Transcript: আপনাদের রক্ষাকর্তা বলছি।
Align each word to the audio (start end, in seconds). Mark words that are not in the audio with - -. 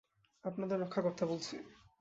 আপনাদের 0.43 0.77
রক্ষাকর্তা 0.79 1.25
বলছি। 1.25 1.55